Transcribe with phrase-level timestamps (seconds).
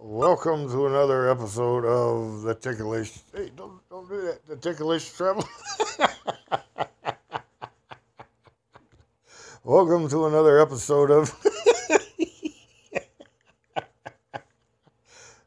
[0.00, 3.18] Welcome to another episode of the Ticklish.
[3.34, 4.46] Hey, don't don't do that.
[4.46, 5.42] The Ticklish Travel.
[9.64, 11.34] Welcome to another episode of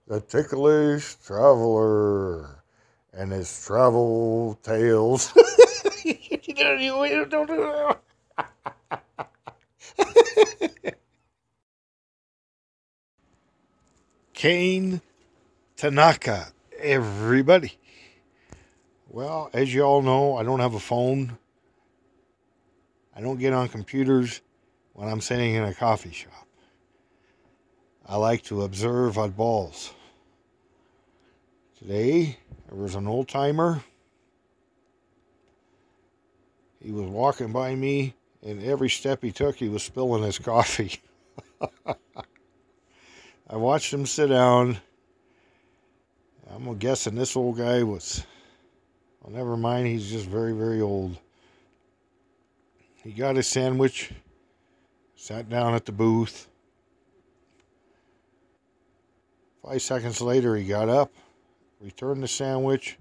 [0.07, 2.61] the Ticklish Traveler
[3.13, 5.31] and his travel tales.
[7.29, 8.01] don't do that.
[14.41, 15.01] Kane
[15.77, 17.77] Tanaka, everybody.
[19.07, 21.37] Well, as you all know, I don't have a phone.
[23.15, 24.41] I don't get on computers
[24.93, 26.47] when I'm sitting in a coffee shop.
[28.07, 29.93] I like to observe oddballs.
[31.77, 33.83] Today, there was an old timer.
[36.83, 40.99] He was walking by me, and every step he took, he was spilling his coffee.
[43.51, 44.77] I watched him sit down.
[46.49, 48.25] I'm guessing this old guy was,
[49.21, 51.17] well, never mind, he's just very, very old.
[53.03, 54.13] He got his sandwich,
[55.17, 56.47] sat down at the booth.
[59.63, 61.11] Five seconds later, he got up,
[61.81, 62.97] returned the sandwich,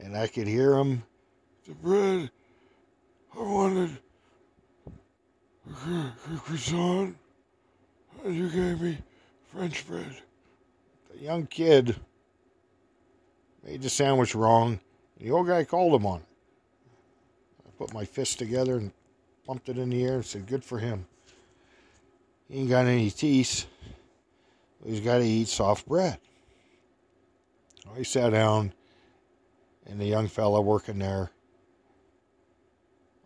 [0.00, 1.04] and I could hear him.
[1.68, 2.30] The bread,
[3.32, 3.96] I wanted
[5.68, 7.16] a croissant,
[8.24, 8.98] and you gave me
[9.58, 10.16] French bread.
[11.12, 11.96] The young kid
[13.64, 14.78] made the sandwich wrong,
[15.18, 16.26] the old guy called him on it.
[17.66, 18.92] I put my fist together and
[19.44, 21.08] pumped it in the air and said, Good for him.
[22.48, 23.66] He ain't got any teeth.
[24.86, 26.18] He's got to eat soft bread.
[27.98, 28.72] I sat down,
[29.86, 31.32] and the young fella working there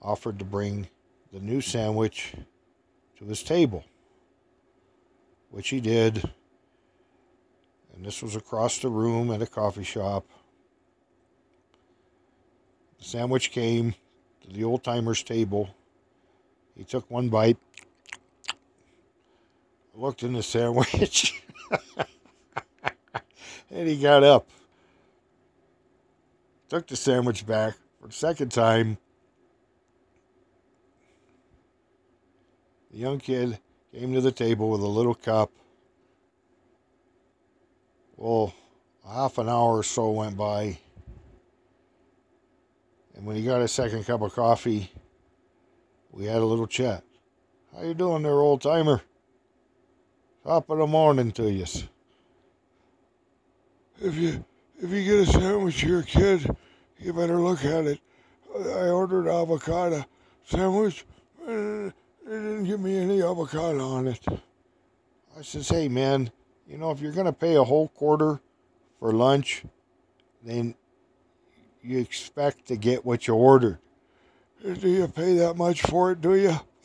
[0.01, 0.89] offered to bring
[1.31, 2.33] the new sandwich
[3.19, 3.85] to his table
[5.53, 6.25] which he did.
[7.95, 10.25] And this was across the room at a coffee shop.
[12.99, 13.95] The sandwich came
[14.41, 15.69] to the old timer's table.
[16.75, 17.59] He took one bite,
[19.95, 21.45] looked in the sandwich,
[23.71, 24.49] and he got up.
[26.71, 28.97] Took the sandwich back for the second time.
[32.91, 33.59] The young kid
[33.93, 35.51] came to the table with a little cup.
[38.17, 38.55] Well,
[39.07, 40.79] half an hour or so went by.
[43.15, 44.91] And when he got a second cup of coffee,
[46.11, 47.05] we had a little chat.
[47.75, 49.03] How you doing there, old timer?
[50.45, 51.67] Top of the morning to you.
[54.01, 54.45] If you
[54.83, 56.57] if you get a sandwich here, kid,
[56.99, 58.01] you better look at it.
[58.57, 60.05] I ordered avocado
[60.45, 61.05] sandwich.
[62.25, 64.25] They didn't give me any avocado on it.
[65.37, 66.31] I says, hey, man,
[66.69, 68.41] you know, if you're going to pay a whole quarter
[68.99, 69.65] for lunch,
[70.43, 70.77] then
[71.83, 73.79] you expect to get what you ordered.
[74.63, 76.55] Do you pay that much for it, do you?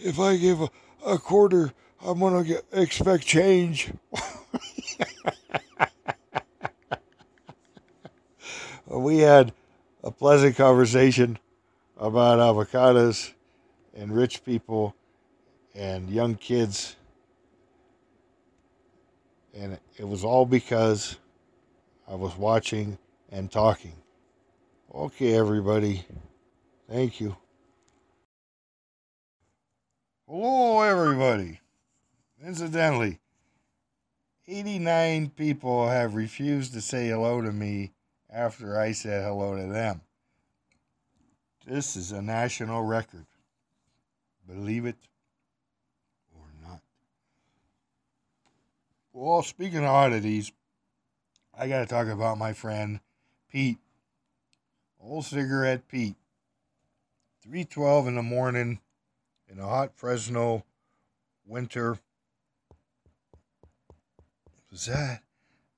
[0.00, 0.68] if I give a,
[1.06, 1.72] a quarter,
[2.04, 3.92] I'm going to expect change.
[8.86, 9.52] we had
[10.02, 11.38] a pleasant conversation
[11.96, 13.32] about avocados
[13.94, 14.94] and rich people
[15.74, 16.96] and young kids.
[19.54, 21.16] And it was all because
[22.08, 22.98] I was watching
[23.30, 23.94] and talking.
[24.92, 26.04] Okay, everybody.
[26.88, 27.36] Thank you.
[30.28, 31.60] Hello, everybody.
[32.44, 33.20] Incidentally,
[34.46, 37.92] 89 people have refused to say hello to me
[38.30, 40.02] after I said hello to them.
[41.66, 43.24] This is a national record.
[44.46, 44.98] Believe it
[46.34, 46.80] or not.
[49.14, 50.52] Well, speaking of oddities,
[51.58, 53.00] I got to talk about my friend
[53.50, 53.78] Pete.
[55.02, 56.16] Old cigarette Pete.
[57.48, 58.80] 3:12 in the morning
[59.48, 60.64] in a hot Fresno
[61.46, 61.98] winter.
[64.74, 65.20] Zad,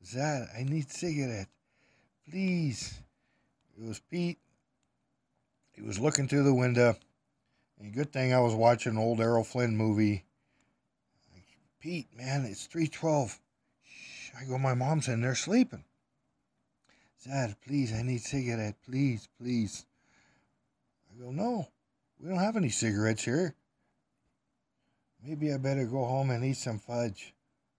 [0.04, 1.48] Zad, I need cigarette.
[2.28, 3.00] Please.
[3.78, 4.38] It was Pete
[5.76, 6.96] he was looking through the window.
[7.78, 10.24] And good thing I was watching an old Errol Flynn movie.
[11.34, 11.44] Like,
[11.78, 13.38] Pete, man, it's 312.
[13.84, 15.84] Shh, I go, my mom's in there sleeping.
[17.26, 18.76] Dad, please, I need cigarette.
[18.88, 19.84] Please, please.
[21.10, 21.68] I go, no,
[22.18, 23.54] we don't have any cigarettes here.
[25.22, 27.34] Maybe I better go home and eat some fudge.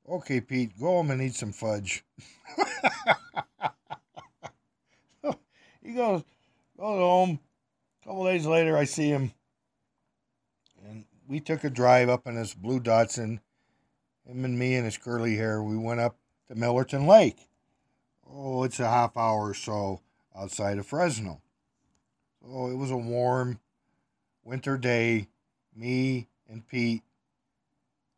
[0.08, 2.04] Okay, Pete, go home and eat some fudge.
[5.82, 6.24] he goes,
[6.78, 7.40] goes home,
[8.07, 9.33] couple days later, I see him,
[10.88, 13.42] and we took a drive up in his blue Datsun,
[14.25, 16.15] him and me and his curly hair, we went up
[16.48, 17.50] to Millerton Lake.
[18.25, 20.00] Oh, it's a half hour or so
[20.33, 21.42] outside of Fresno.
[22.42, 23.59] So it was a warm
[24.45, 25.27] winter day.
[25.75, 27.04] Me and Pete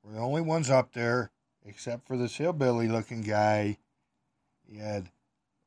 [0.03, 1.31] were the only ones up there,
[1.65, 3.77] except for this hillbilly looking guy.
[4.67, 5.09] He had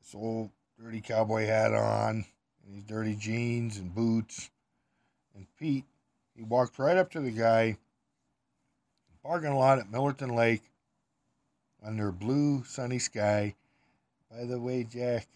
[0.01, 2.25] this old dirty cowboy hat on,
[2.73, 4.51] these dirty jeans and boots.
[5.35, 5.85] And Pete,
[6.35, 7.77] he walked right up to the guy,
[9.23, 10.63] parking lot at Millerton Lake,
[11.85, 13.55] under a blue sunny sky.
[14.31, 15.27] By the way, Jack,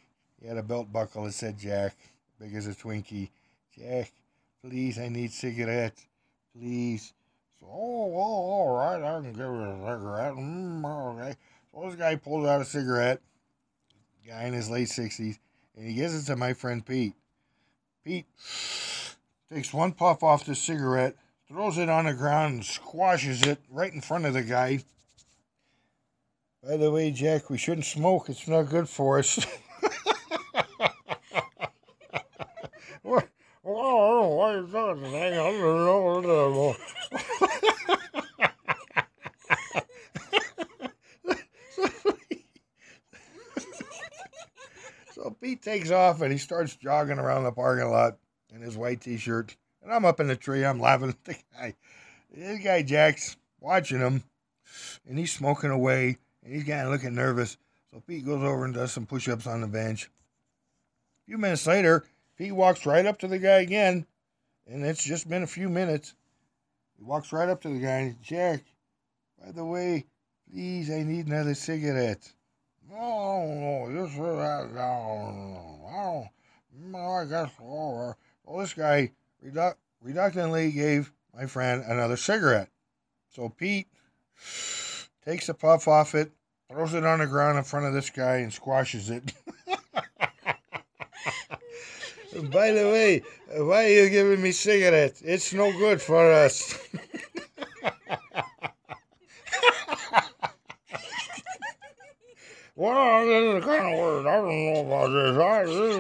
[0.41, 1.97] he had a belt buckle that said Jack,
[2.41, 3.29] big as a Twinkie.
[3.77, 4.13] Jack,
[4.63, 6.07] please, I need cigarettes.
[6.59, 7.13] Please.
[7.61, 10.33] So, oh, oh, all right, I can give you a cigarette.
[10.35, 11.37] Mm, okay.
[11.73, 13.21] So this guy pulls out a cigarette,
[14.27, 15.39] guy in his late 60s,
[15.77, 17.15] and he gives it to my friend Pete.
[18.07, 18.27] Pete
[19.53, 21.17] takes one puff off the cigarette,
[21.49, 24.79] throws it on the ground, and squashes it right in front of the guy.
[26.63, 28.29] By the way, Jack, we shouldn't smoke.
[28.29, 29.45] It's not good for us.
[33.03, 33.29] what?
[33.65, 35.17] Oh, what is that thing?
[35.17, 36.77] I don't know.
[45.47, 48.19] Pete takes off and he starts jogging around the parking lot
[48.53, 49.57] in his white t-shirt.
[49.81, 50.65] And I'm up in the tree.
[50.65, 51.75] I'm laughing at the guy.
[52.35, 54.25] This guy Jack's watching him,
[55.09, 57.59] and he's smoking away, and he's of looking nervous.
[57.93, 60.07] So Pete goes over and does some push-ups on the bench.
[60.07, 62.05] A few minutes later,
[62.37, 64.05] Pete walks right up to the guy again,
[64.67, 66.17] and it's just been a few minutes.
[66.99, 68.65] He walks right up to the guy and Jack,
[69.41, 70.07] by the way,
[70.51, 72.33] please, I need another cigarette.
[72.91, 76.29] No, this no, no,
[76.79, 79.11] no, I guess, oh, well, this guy
[79.45, 82.69] redu- reluctantly gave my friend another cigarette.
[83.35, 83.89] So Pete
[85.25, 86.31] takes the puff off it,
[86.71, 89.33] throws it on the ground in front of this guy, and squashes it.
[92.51, 93.23] By the way,
[93.57, 95.23] why are you giving me cigarettes?
[95.25, 96.79] It's no good for us.
[102.87, 104.27] well, this is kind of weird.
[104.27, 105.37] I don't know about this.
[105.39, 105.97] I, this,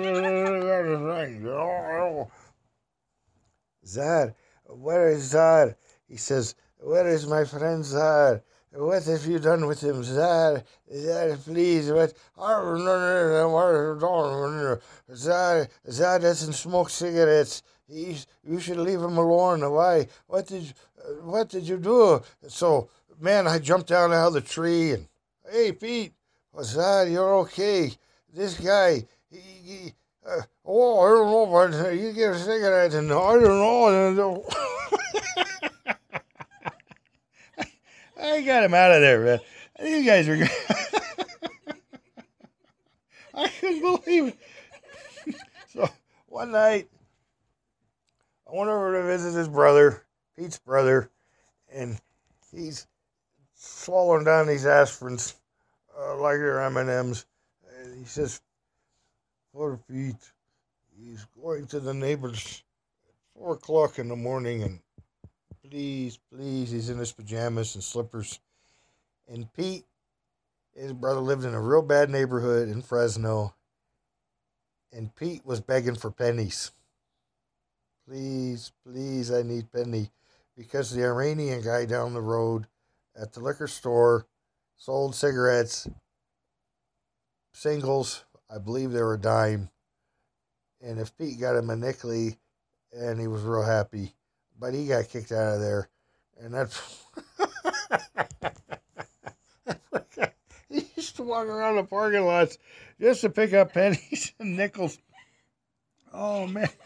[1.82, 2.28] this,
[3.86, 4.34] Zad,
[4.66, 5.76] where is Zad?
[6.08, 8.42] He says, Where is my friend Zad?
[8.72, 10.64] What have you done with him, Zad?
[10.92, 12.12] Zad, please, what?
[15.14, 17.62] Zad, Zad doesn't smoke cigarettes.
[17.88, 19.70] He's, you should leave him alone.
[19.72, 20.08] Why?
[20.26, 20.74] What did,
[21.22, 22.20] what did you do?
[22.48, 25.08] So, man, I jumped down out of the tree and,
[25.50, 26.12] hey, Pete,
[26.62, 27.93] Zad, you're okay.
[28.32, 29.93] This guy, he, he
[30.26, 34.44] uh, oh, I don't know, but you get a cigarette and I don't know.
[38.20, 39.41] I got him out of there, man.
[39.81, 40.37] You guys are.
[43.35, 44.38] I couldn't believe it.
[45.69, 45.88] so
[46.26, 46.88] one night,
[48.50, 50.05] I went over to visit his brother,
[50.37, 51.11] Pete's brother,
[51.73, 52.00] and
[52.50, 52.87] he's
[53.55, 55.35] swallowing down these aspirins
[55.98, 57.14] uh, like they're M and
[57.98, 58.40] he says,
[59.52, 60.32] "Poor Pete,
[60.96, 62.62] he's going to the neighbors
[63.08, 64.81] at four o'clock in the morning and
[65.69, 66.70] please, please.
[66.70, 68.40] He's in his pajamas and slippers.
[69.29, 69.84] And Pete,
[70.74, 73.55] his brother lived in a real bad neighborhood in Fresno.
[74.93, 76.70] And Pete was begging for pennies.
[78.08, 80.10] Please, please, I need penny.
[80.56, 82.67] Because the Iranian guy down the road
[83.20, 84.26] at the liquor store
[84.76, 85.88] sold cigarettes,
[87.52, 89.70] singles, I believe they were a dime.
[90.80, 92.32] And if Pete got him a nickel,
[92.92, 94.14] and he was real happy
[94.58, 95.88] but he got kicked out of there,
[96.40, 97.02] and that's.
[100.68, 102.58] he used to walk around the parking lots
[103.00, 104.98] just to pick up pennies and nickels.
[106.12, 106.68] Oh man.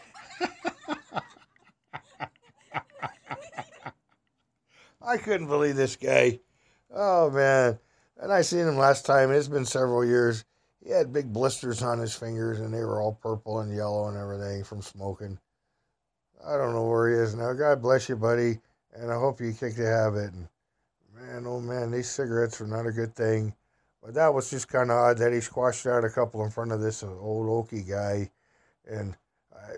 [5.01, 6.39] I couldn't believe this guy.
[6.93, 7.79] Oh man.
[8.17, 9.31] And I seen him last time.
[9.31, 10.45] It's been several years.
[10.83, 14.17] He had big blisters on his fingers and they were all purple and yellow and
[14.17, 15.39] everything from smoking.
[16.45, 17.53] I don't know where he is now.
[17.53, 18.59] God bless you, buddy,
[18.93, 20.33] and I hope you kick the habit.
[20.33, 20.47] And
[21.15, 23.53] man, oh man, these cigarettes are not a good thing.
[24.03, 26.71] But that was just kind of odd that he squashed out a couple in front
[26.71, 28.31] of this uh, old Okie guy,
[28.89, 29.15] and
[29.53, 29.77] I.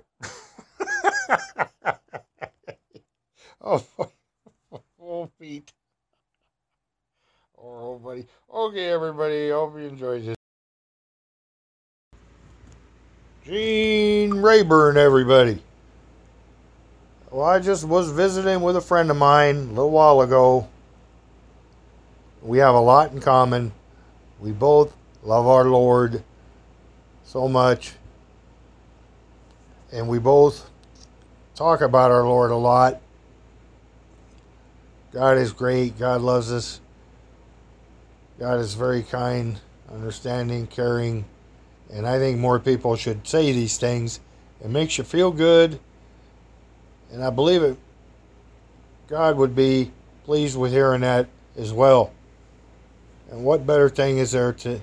[3.62, 3.86] oh,
[5.02, 5.74] oh, Pete.
[7.66, 8.26] Oh, buddy.
[8.54, 9.50] Okay, everybody.
[9.50, 10.36] Hope you enjoyed this.
[13.46, 15.62] Gene Rayburn, everybody.
[17.32, 20.68] Well, I just was visiting with a friend of mine a little while ago.
[22.42, 23.72] We have a lot in common.
[24.42, 24.94] We both
[25.24, 26.22] love our Lord
[27.24, 27.94] so much.
[29.94, 30.70] And we both
[31.56, 33.02] talk about our Lord a lot.
[35.14, 35.98] God is great.
[35.98, 36.82] God loves us.
[38.40, 39.60] God is very kind,
[39.92, 41.26] understanding, caring.
[41.92, 44.20] And I think more people should say these things.
[44.64, 45.80] It makes you feel good.
[47.12, 47.78] And I believe it.
[49.08, 49.92] God would be
[50.24, 52.12] pleased with hearing that as well.
[53.30, 54.82] And what better thing is there to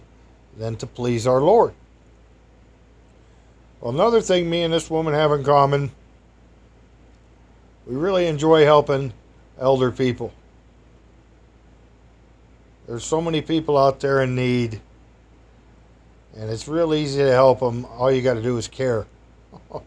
[0.56, 1.72] than to please our Lord?
[3.80, 5.90] Well, another thing me and this woman have in common,
[7.86, 9.12] we really enjoy helping
[9.58, 10.32] elder people.
[12.90, 14.80] There's so many people out there in need,
[16.36, 17.84] and it's real easy to help them.
[17.84, 19.06] All you got to do is care.
[19.72, 19.84] and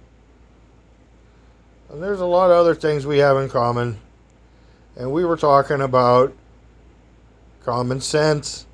[2.01, 3.97] there's a lot of other things we have in common.
[4.95, 6.33] And we were talking about
[7.65, 8.65] common sense.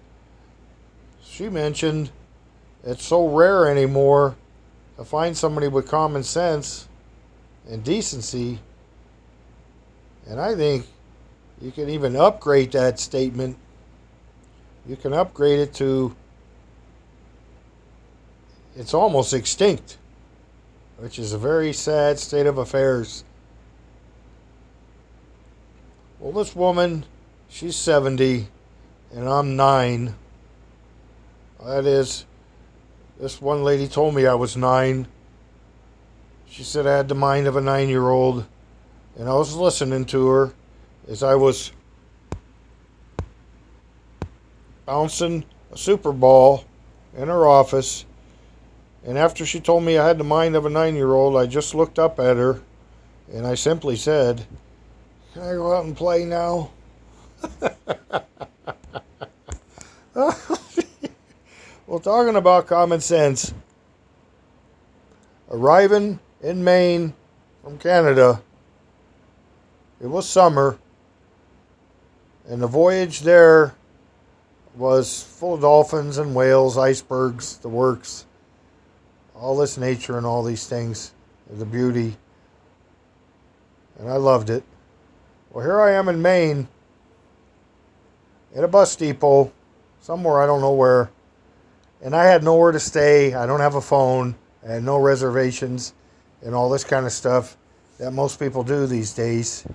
[1.24, 2.12] She mentioned
[2.84, 4.36] it's so rare anymore
[4.98, 6.88] to find somebody with common sense
[7.68, 8.60] and decency.
[10.28, 10.86] And I think
[11.60, 13.58] you can even upgrade that statement.
[14.90, 16.16] You can upgrade it to
[18.76, 20.00] it's almost extinct,
[20.98, 23.24] which is a very sad state of affairs.
[26.20, 27.06] Well, this woman,
[27.50, 28.48] she's 70
[29.14, 30.16] and I'm 9.
[31.64, 32.26] That is,
[33.20, 35.08] this one lady told me I was 9.
[36.48, 38.44] She said I had the mind of a 9 year old.
[39.20, 40.54] And I was listening to her
[41.08, 41.74] as I was
[44.90, 46.66] bouncing a Super Ball
[47.16, 48.06] in her office.
[49.06, 51.46] And after she told me I had the mind of a nine year old, I
[51.46, 52.64] just looked up at her
[53.32, 54.48] and I simply said,
[55.34, 56.72] Can I go out and play now?
[60.16, 63.54] well, talking about common sense,
[65.52, 67.14] arriving in Maine
[67.64, 68.42] from Canada,
[70.02, 70.80] it was summer,
[72.48, 73.76] and the voyage there
[74.80, 78.26] was full of dolphins and whales, icebergs, the works,
[79.36, 81.14] all this nature and all these things,
[81.50, 82.16] the beauty.
[84.00, 84.64] And I loved it.
[85.52, 86.70] Well, here I am in Maine,
[88.56, 89.52] at a bus depot,
[90.00, 91.12] somewhere I don't know where,
[92.02, 93.34] and I had nowhere to stay.
[93.34, 94.36] I don't have a phone.
[94.66, 95.94] Had no reservations
[96.42, 97.58] and all this kind of stuff
[97.98, 99.66] that most people do these days.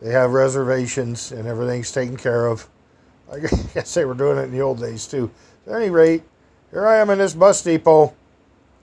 [0.00, 2.68] They have reservations and everything's taken care of.
[3.30, 3.38] I
[3.74, 5.30] guess they were doing it in the old days too.
[5.66, 6.22] At any rate,
[6.70, 8.14] here I am in this bus depot.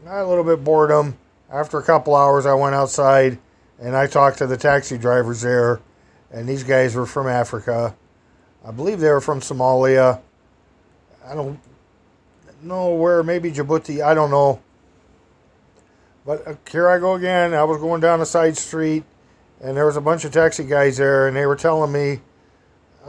[0.06, 1.18] Had a little bit boredom.
[1.52, 3.40] After a couple hours, I went outside
[3.80, 5.82] and I talked to the taxi drivers there.
[6.32, 7.96] And these guys were from Africa.
[8.64, 10.22] I believe they were from Somalia.
[11.26, 11.60] I don't
[12.62, 14.04] know where, maybe Djibouti.
[14.04, 14.62] I don't know.
[16.26, 17.54] But uh, here I go again.
[17.54, 19.04] I was going down a side street
[19.62, 22.20] and there was a bunch of taxi guys there and they were telling me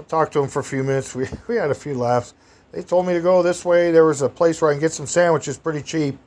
[0.01, 1.15] I talked to them for a few minutes.
[1.15, 2.35] We, we had a few laughs.
[2.73, 3.91] They told me to go this way.
[3.91, 6.19] There was a place where I can get some sandwiches pretty cheap.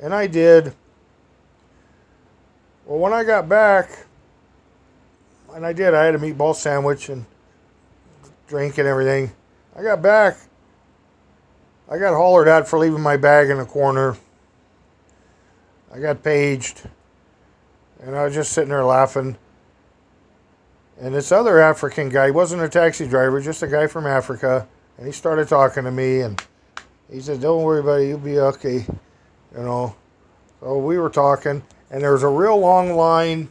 [0.00, 0.72] And I did.
[2.86, 4.06] Well, when I got back,
[5.52, 7.26] and I did, I had a meatball sandwich and
[8.48, 9.32] drink and everything.
[9.76, 10.38] I got back.
[11.90, 14.16] I got hollered at for leaving my bag in the corner.
[15.92, 16.88] I got paged.
[18.00, 19.36] And I was just sitting there laughing.
[21.00, 24.68] And this other African guy, he wasn't a taxi driver, just a guy from Africa.
[24.98, 26.44] And he started talking to me and
[27.10, 28.84] he said, Don't worry about it, you'll be okay.
[29.56, 29.96] You know.
[30.60, 33.48] So we were talking, and there was a real long line,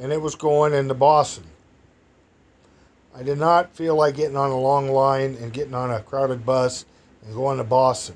[0.00, 1.44] and it was going into Boston.
[3.14, 6.46] I did not feel like getting on a long line and getting on a crowded
[6.46, 6.86] bus
[7.24, 8.14] and going to Boston.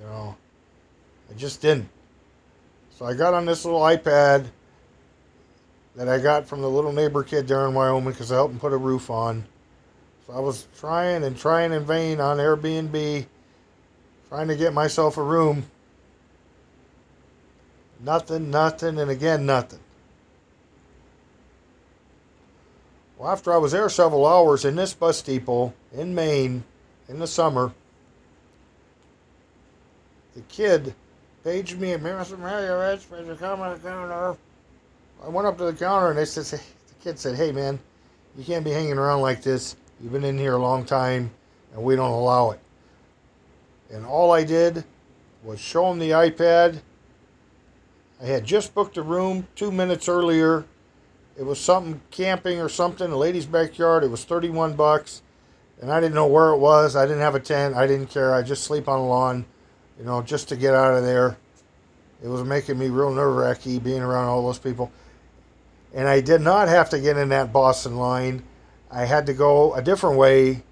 [0.00, 0.36] You know,
[1.30, 1.88] I just didn't.
[2.98, 4.46] So I got on this little iPad
[5.96, 8.60] that I got from the little neighbor kid there in Wyoming because I helped him
[8.60, 9.44] put a roof on.
[10.26, 13.26] So I was trying and trying in vain on Airbnb,
[14.28, 15.64] trying to get myself a room.
[18.02, 19.80] Nothing, nothing, and again, nothing.
[23.18, 26.64] Well, after I was there several hours in this bus depot in Maine
[27.06, 27.74] in the summer,
[30.34, 30.94] the kid
[31.44, 32.38] paged me and Mr.
[32.38, 33.38] Mario Rich, Mr.
[33.38, 34.38] Common Counter.
[35.22, 36.60] I went up to the counter and they said, the
[37.02, 37.78] kid said, "Hey man,
[38.36, 39.76] you can't be hanging around like this.
[40.00, 41.30] You've been in here a long time,
[41.74, 42.60] and we don't allow it."
[43.92, 44.84] And all I did
[45.42, 46.80] was show him the iPad.
[48.22, 50.64] I had just booked a room two minutes earlier.
[51.38, 54.04] It was something camping or something, a lady's backyard.
[54.04, 55.22] It was 31 bucks.
[55.80, 56.94] and I didn't know where it was.
[56.94, 57.74] I didn't have a tent.
[57.74, 58.34] I didn't care.
[58.34, 59.46] I just sleep on the lawn,
[59.98, 61.38] you know, just to get out of there.
[62.22, 64.92] It was making me real nerve wracking being around all those people.
[65.92, 68.42] And I did not have to get in that Boston line.
[68.90, 70.62] I had to go a different way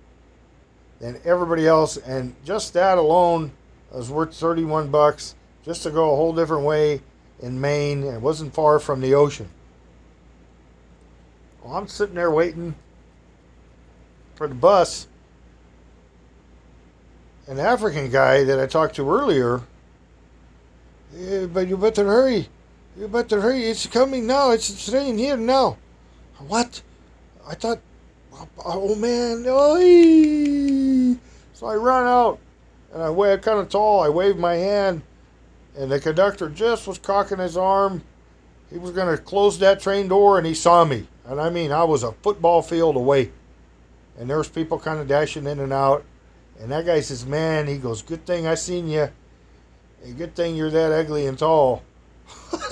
[1.00, 3.52] than everybody else, and just that alone
[3.90, 5.34] was worth 31 bucks
[5.64, 7.00] just to go a whole different way
[7.40, 8.02] in Maine.
[8.02, 9.48] It wasn't far from the ocean.
[11.62, 12.74] Well, I'm sitting there waiting
[14.34, 15.06] for the bus.
[17.46, 19.62] An African guy that I talked to earlier,
[21.14, 22.48] yeah, but you better hurry.
[22.98, 23.64] You better hurry.
[23.64, 24.50] It's coming now.
[24.50, 25.76] It's staying here now.
[26.48, 26.82] What?
[27.46, 27.78] I thought,
[28.34, 31.16] oh, oh man, Oy!
[31.52, 32.40] so I run out
[32.92, 34.00] and I wave kind of tall.
[34.00, 35.02] I waved my hand,
[35.76, 38.02] and the conductor just was cocking his arm.
[38.68, 41.06] He was going to close that train door, and he saw me.
[41.24, 43.30] And I mean, I was a football field away.
[44.18, 46.04] And there was people kind of dashing in and out.
[46.58, 49.08] And that guy says, man, he goes, good thing I seen you.
[50.02, 51.84] And good thing you're that ugly and tall.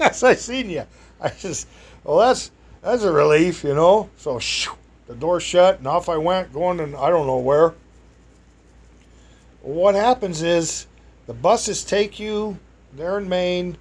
[0.00, 0.84] As I seen you.
[1.20, 1.68] I just,
[2.04, 2.50] well, that's
[2.82, 4.08] that's a relief, you know.
[4.16, 4.72] So shoo,
[5.06, 7.74] the door shut, and off I went, going and I don't know where.
[9.62, 10.86] What happens is
[11.26, 12.58] the buses take you
[12.94, 13.76] there in Maine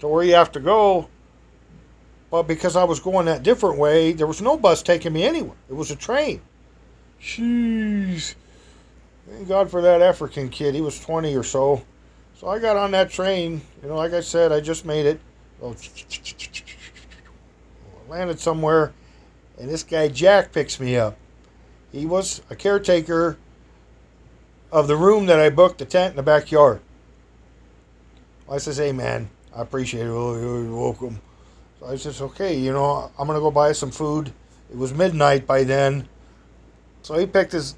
[0.00, 1.08] to where you have to go,
[2.30, 5.56] but because I was going that different way, there was no bus taking me anywhere.
[5.68, 6.40] It was a train.
[7.20, 8.34] Jeez.
[9.28, 10.74] Thank God for that African kid.
[10.74, 11.82] He was 20 or so.
[12.38, 13.62] So I got on that train.
[13.82, 15.20] You know, like I said, I just made it.
[15.62, 15.76] So,
[18.08, 18.92] landed somewhere,
[19.60, 21.16] and this guy Jack picks me up.
[21.92, 23.38] He was a caretaker
[24.72, 26.80] of the room that I booked, the tent in the backyard.
[28.50, 30.06] I says, "Hey man, I appreciate it.
[30.06, 31.20] You're welcome."
[31.78, 34.32] So I says, "Okay, you know, I'm gonna go buy some food."
[34.68, 36.08] It was midnight by then,
[37.02, 37.76] so he picked his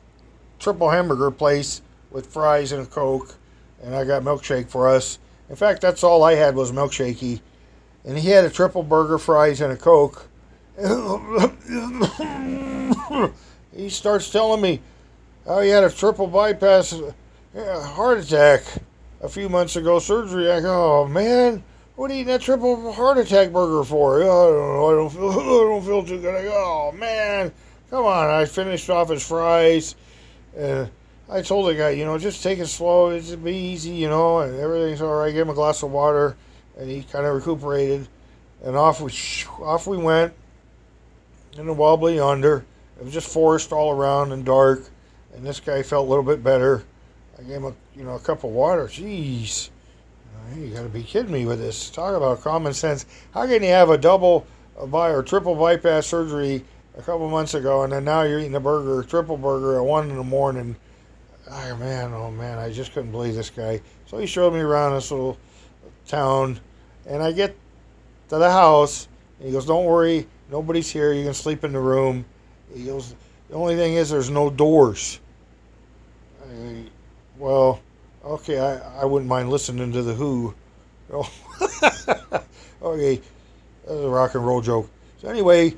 [0.59, 3.35] triple hamburger place with fries and a coke,
[3.83, 5.19] and I got milkshake for us.
[5.51, 7.43] In fact, that's all I had was milkshakey,
[8.05, 10.27] and he had a triple burger, fries, and a coke.
[13.77, 14.81] he starts telling me
[15.47, 17.01] how he had a triple bypass
[17.55, 18.63] heart attack
[19.21, 20.51] a few months ago, surgery.
[20.51, 21.63] I go, oh man,
[21.97, 24.23] what are you eating that triple heart attack burger for?
[24.23, 24.91] I don't know.
[24.91, 25.31] I don't feel.
[25.41, 26.35] I don't feel too good.
[26.35, 27.53] I go, oh man,
[27.91, 28.29] come on.
[28.29, 29.95] I finished off his fries,
[31.29, 33.11] I told the guy, you know, just take it slow.
[33.11, 35.33] It's be easy, you know, and everything's all right.
[35.33, 36.37] Give him a glass of water,
[36.79, 38.09] and he kind of recuperated,
[38.63, 39.13] and off we
[39.63, 40.33] off we went
[41.57, 42.65] in the wobbly yonder.
[42.99, 44.89] It was just forest all around and dark,
[45.35, 46.85] and this guy felt a little bit better.
[47.39, 48.87] I gave him a you know a cup of water.
[48.87, 49.71] Jeez,
[50.35, 51.91] uh, you got to be kidding me with this.
[51.91, 53.07] Talk about common sense.
[53.33, 54.47] How can you have a double
[54.87, 56.65] by or triple bypass surgery
[56.97, 60.11] a couple months ago, and then now you're eating a burger, triple burger at one
[60.11, 60.77] in the morning?
[61.51, 63.81] Oh man, oh man, I just couldn't believe this guy.
[64.07, 65.37] So he showed me around this little
[66.07, 66.61] town,
[67.07, 67.57] and I get
[68.29, 71.13] to the house, and he goes, "Don't worry, nobody's here.
[71.13, 72.25] You can sleep in the room."
[72.75, 73.15] He goes,
[73.49, 75.21] "The only thing is, there's no doors."
[76.43, 76.85] I,
[77.39, 77.81] well,
[78.25, 80.55] okay, I, I wouldn't mind listening to the Who.
[82.83, 83.21] okay,
[83.87, 84.91] that's a rock and roll joke.
[85.19, 85.75] So anyway,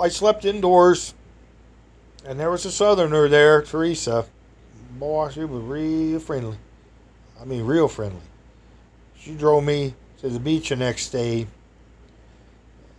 [0.00, 1.14] I slept indoors,
[2.26, 4.26] and there was a Southerner there, Teresa.
[4.98, 6.58] Boy, she was real friendly.
[7.40, 8.20] I mean, real friendly.
[9.24, 11.46] She drove me to the beach the next day,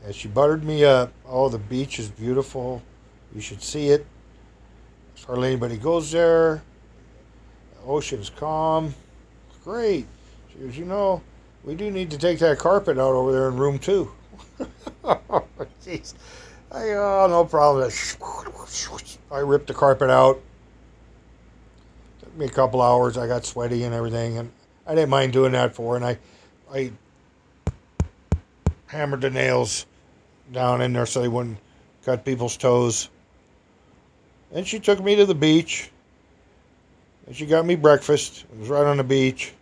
[0.04, 1.14] and she buttered me up.
[1.28, 2.82] Oh, the beach is beautiful.
[3.36, 4.08] You should see it.
[5.28, 6.64] Hardly anybody goes there.
[7.76, 8.96] The ocean's calm.
[9.64, 10.08] Great.
[10.52, 11.22] She goes, you know,
[11.64, 14.12] we do need to take that carpet out over there in room two.
[15.04, 16.16] Jeez.
[16.72, 17.92] I, oh, no problem.
[19.32, 20.42] I ripped the carpet out
[22.20, 23.16] Took me a couple hours.
[23.16, 24.52] I got sweaty and everything, and
[24.88, 25.96] I didn't mind doing that for.
[25.96, 26.18] And I,
[26.74, 26.92] I
[28.88, 29.86] hammered the nails
[30.52, 31.58] down in there so they wouldn't
[32.04, 33.10] cut people's toes.
[34.54, 35.92] And she took me to the beach.
[37.26, 38.46] And she got me breakfast.
[38.54, 39.54] It was right on the beach.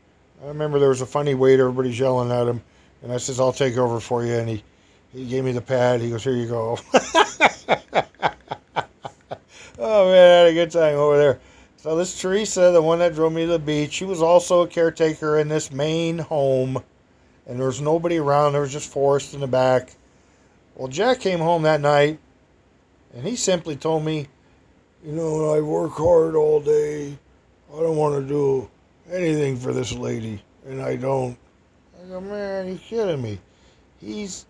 [0.44, 1.64] I remember there was a funny waiter.
[1.64, 2.62] Everybody's yelling at him.
[3.02, 4.34] And I says, I'll take over for you.
[4.34, 4.64] And he,
[5.14, 6.02] he gave me the pad.
[6.02, 6.78] He goes, here you go.
[9.80, 11.40] oh, man, I had a good time over there.
[11.84, 14.68] So this Teresa, the one that drove me to the beach, she was also a
[14.70, 16.82] caretaker in this main home,
[17.46, 18.54] and there was nobody around.
[18.54, 19.94] There was just forest in the back.
[20.76, 22.20] Well, Jack came home that night,
[23.14, 24.30] and he simply told me,
[25.04, 27.18] "You know, I work hard all day.
[27.76, 28.70] I don't want to do
[29.12, 31.38] anything for this lady, and I don't."
[32.02, 33.40] I go, "Man, you kidding me?"
[34.00, 34.46] He's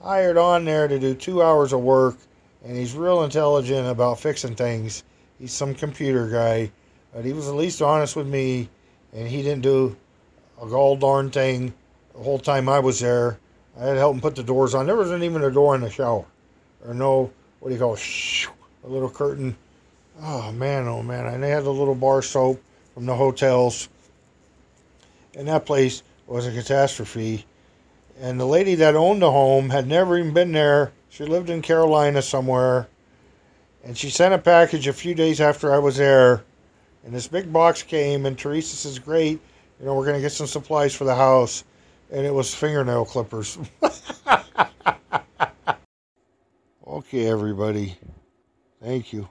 [0.00, 2.16] hired on there to do two hours of work,
[2.64, 5.04] and he's real intelligent about fixing things.
[5.44, 6.70] He's some computer guy,
[7.12, 8.70] but he was at least honest with me,
[9.12, 9.94] and he didn't do
[10.58, 11.74] a gall darn thing
[12.14, 13.38] the whole time I was there.
[13.78, 14.86] I had to help him put the doors on.
[14.86, 16.24] There wasn't even a door in the shower,
[16.82, 17.30] or no,
[17.60, 18.48] what do you call it?
[18.84, 19.54] A little curtain.
[20.22, 21.26] Oh man, oh man!
[21.26, 22.62] And they had the little bar soap
[22.94, 23.90] from the hotels,
[25.36, 27.44] and that place was a catastrophe.
[28.18, 30.92] And the lady that owned the home had never even been there.
[31.10, 32.88] She lived in Carolina somewhere,
[33.84, 36.42] and she sent a package a few days after I was there.
[37.04, 39.38] And this big box came, and Teresa says, "Great,
[39.78, 41.64] you know, we're gonna get some supplies for the house."
[42.10, 43.58] And it was fingernail clippers.
[46.86, 47.98] okay, everybody.
[48.82, 49.28] Thank you.